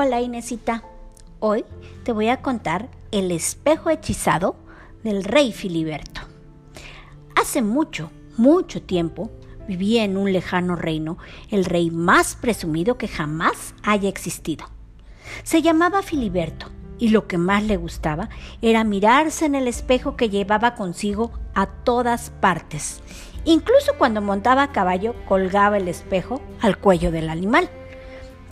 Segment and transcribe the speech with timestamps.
[0.00, 0.84] Hola Inesita,
[1.40, 1.64] hoy
[2.04, 4.54] te voy a contar el espejo hechizado
[5.02, 6.20] del rey Filiberto.
[7.34, 9.28] Hace mucho, mucho tiempo
[9.66, 11.18] vivía en un lejano reino
[11.50, 14.66] el rey más presumido que jamás haya existido.
[15.42, 16.66] Se llamaba Filiberto
[17.00, 18.28] y lo que más le gustaba
[18.62, 23.00] era mirarse en el espejo que llevaba consigo a todas partes.
[23.44, 27.68] Incluso cuando montaba a caballo colgaba el espejo al cuello del animal.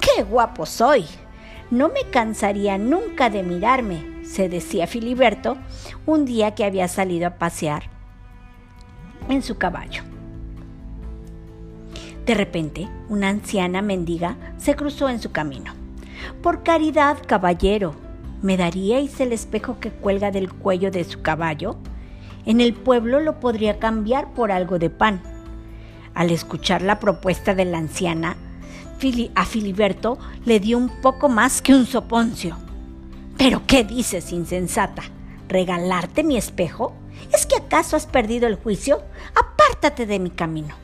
[0.00, 1.04] ¡Qué guapo soy!
[1.72, 5.56] No me cansaría nunca de mirarme, se decía Filiberto
[6.04, 7.84] un día que había salido a pasear
[9.30, 10.02] en su caballo.
[12.26, 15.72] De repente, una anciana mendiga se cruzó en su camino.
[16.42, 17.94] Por caridad, caballero,
[18.42, 21.78] ¿me daríais el espejo que cuelga del cuello de su caballo?
[22.44, 25.22] En el pueblo lo podría cambiar por algo de pan.
[26.12, 28.36] Al escuchar la propuesta de la anciana,
[29.34, 32.56] a Filiberto le dio un poco más que un soponcio.
[33.36, 35.02] ¿Pero qué dices, insensata?
[35.48, 36.94] ¿Regalarte mi espejo?
[37.32, 39.02] ¿Es que acaso has perdido el juicio?
[39.34, 40.76] Apártate de mi camino.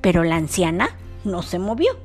[0.00, 0.90] Pero la anciana
[1.24, 1.98] no se movió.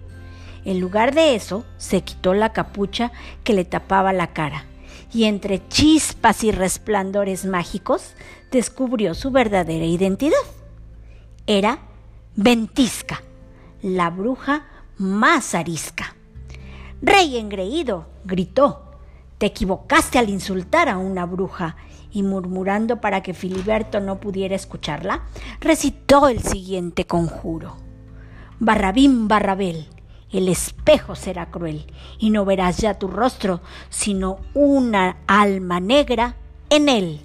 [0.66, 3.12] En lugar de eso, se quitó la capucha
[3.44, 4.66] que le tapaba la cara
[5.14, 8.14] y entre chispas y resplandores mágicos
[8.50, 10.38] descubrió su verdadera identidad.
[11.46, 11.80] Era
[12.36, 13.22] Ventisca,
[13.82, 14.66] la bruja
[15.02, 16.16] más arisca.
[17.02, 18.92] Rey engreído, gritó,
[19.38, 21.76] te equivocaste al insultar a una bruja,
[22.14, 25.24] y murmurando para que Filiberto no pudiera escucharla,
[25.62, 27.78] recitó el siguiente conjuro.
[28.60, 29.88] Barrabín Barrabel,
[30.32, 36.36] el espejo será cruel, y no verás ya tu rostro, sino una alma negra
[36.70, 37.22] en él.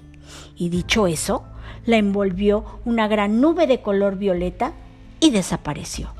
[0.55, 1.43] Y dicho eso,
[1.85, 4.73] la envolvió una gran nube de color violeta
[5.19, 6.16] y desapareció.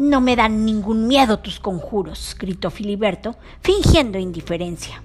[0.00, 5.02] No me dan ningún miedo tus conjuros, gritó Filiberto, fingiendo indiferencia.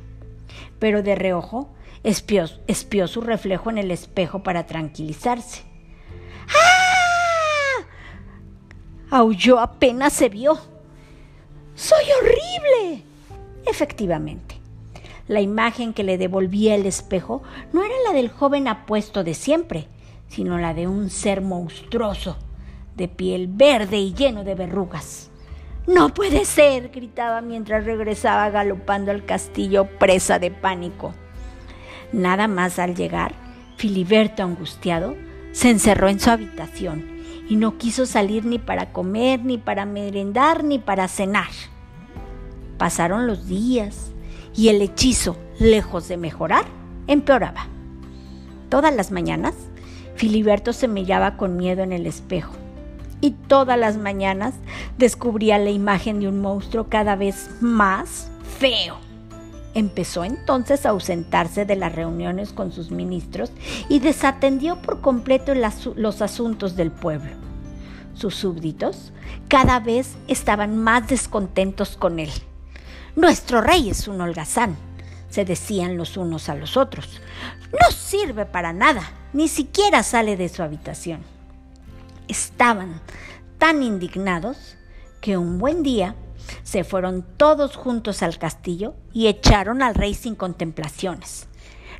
[0.79, 1.67] Pero de reojo
[2.01, 2.47] espió,
[3.07, 5.63] su reflejo en el espejo para tranquilizarse.
[6.47, 7.83] ¡Ah!
[9.09, 10.57] Aulló apenas se vio.
[11.75, 13.03] ¡Soy horrible!
[13.65, 14.55] Efectivamente,
[15.27, 19.89] la imagen que le devolvía el espejo no era la del joven apuesto de siempre,
[20.29, 22.37] sino la de un ser monstruoso
[22.95, 25.29] de piel verde y lleno de verrugas.
[25.87, 31.13] No puede ser, gritaba mientras regresaba galopando al castillo presa de pánico.
[32.11, 33.35] Nada más al llegar,
[33.77, 35.15] Filiberto, angustiado,
[35.51, 37.05] se encerró en su habitación
[37.47, 41.49] y no quiso salir ni para comer, ni para merendar, ni para cenar.
[42.79, 44.11] Pasaron los días
[44.55, 46.65] y el hechizo, lejos de mejorar,
[47.05, 47.67] empeoraba.
[48.69, 49.53] Todas las mañanas,
[50.15, 52.64] Filiberto se miraba con miedo en el espejo
[53.21, 54.53] y todas las mañanas
[54.97, 58.97] descubría la imagen de un monstruo cada vez más feo.
[59.73, 63.51] Empezó entonces a ausentarse de las reuniones con sus ministros
[63.89, 67.31] y desatendió por completo los asuntos del pueblo.
[68.13, 69.11] Sus súbditos
[69.49, 72.31] cada vez estaban más descontentos con él.
[73.17, 74.77] Nuestro rey es un holgazán,
[75.29, 77.19] se decían los unos a los otros.
[77.73, 81.34] No sirve para nada, ni siquiera sale de su habitación
[82.27, 83.01] estaban
[83.57, 84.77] tan indignados
[85.21, 86.15] que un buen día
[86.63, 91.47] se fueron todos juntos al castillo y echaron al rey sin contemplaciones.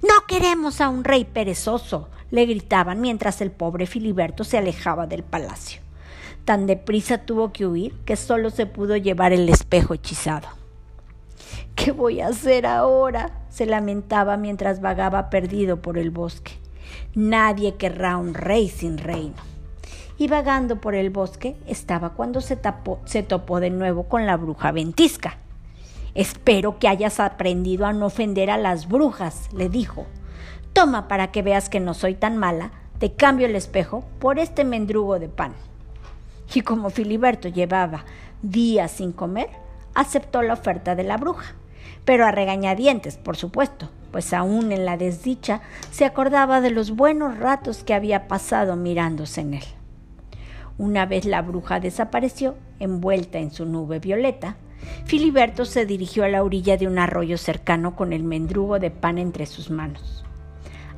[0.01, 5.23] No queremos a un rey perezoso, le gritaban mientras el pobre Filiberto se alejaba del
[5.23, 5.81] palacio.
[6.43, 10.47] Tan deprisa tuvo que huir que solo se pudo llevar el espejo hechizado.
[11.75, 13.41] ¿Qué voy a hacer ahora?
[13.49, 16.51] se lamentaba mientras vagaba perdido por el bosque.
[17.15, 19.54] Nadie querrá un rey sin reino
[20.17, 24.37] y vagando por el bosque estaba cuando se, tapó, se topó de nuevo con la
[24.37, 25.37] bruja ventisca.
[26.13, 30.05] Espero que hayas aprendido a no ofender a las brujas, le dijo.
[30.71, 34.63] Toma para que veas que no soy tan mala, te cambio el espejo por este
[34.63, 35.53] mendrugo de pan.
[36.53, 38.05] Y como Filiberto llevaba
[38.41, 39.49] días sin comer,
[39.93, 41.53] aceptó la oferta de la bruja,
[42.05, 45.61] pero a regañadientes, por supuesto, pues aún en la desdicha
[45.91, 49.65] se acordaba de los buenos ratos que había pasado mirándose en él.
[50.77, 54.57] Una vez la bruja desapareció, envuelta en su nube violeta,
[55.05, 59.17] Filiberto se dirigió a la orilla de un arroyo cercano con el mendrugo de pan
[59.17, 60.25] entre sus manos.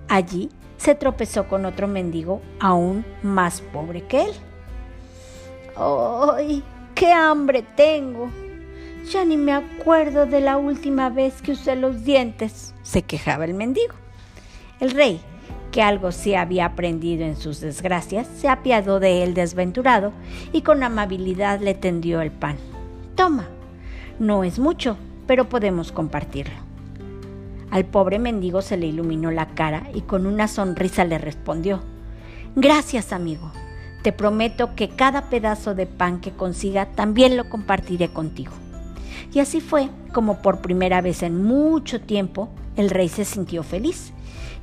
[0.07, 4.31] Allí se tropezó con otro mendigo aún más pobre que él.
[5.75, 6.63] ¡Ay,
[6.95, 8.29] qué hambre tengo!
[9.11, 13.53] Ya ni me acuerdo de la última vez que usé los dientes, se quejaba el
[13.53, 13.93] mendigo.
[14.79, 15.21] El rey,
[15.77, 20.11] que algo se había aprendido en sus desgracias, se apiadó de él desventurado
[20.51, 22.57] y con amabilidad le tendió el pan.
[23.13, 23.47] Toma,
[24.17, 24.97] No es mucho,
[25.27, 26.55] pero podemos compartirlo.
[27.69, 31.83] Al pobre mendigo se le iluminó la cara y con una sonrisa le respondió,
[32.55, 33.51] Gracias amigo,
[34.01, 38.53] te prometo que cada pedazo de pan que consiga también lo compartiré contigo.
[39.31, 44.11] Y así fue como por primera vez en mucho tiempo el rey se sintió feliz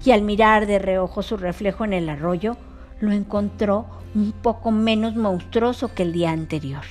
[0.05, 2.56] y al mirar de reojo su reflejo en el arroyo,
[3.01, 6.85] lo encontró un poco menos monstruoso que el día anterior.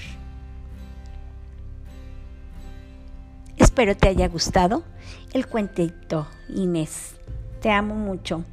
[3.57, 4.83] Espero te haya gustado
[5.31, 7.15] el cuentito, Inés.
[7.61, 8.43] Te amo mucho.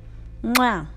[0.43, 0.91] ¡Mua!